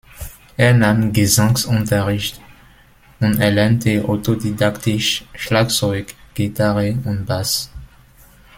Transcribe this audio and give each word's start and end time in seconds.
Er 0.57 0.73
nahm 0.73 1.13
Gesangsunterricht 1.13 2.41
und 3.19 3.37
erlernte 3.39 4.03
autodidaktisch 4.03 5.23
Schlagzeug, 5.35 6.15
Gitarre 6.33 6.97
und 7.05 7.27
Bass. 7.27 7.69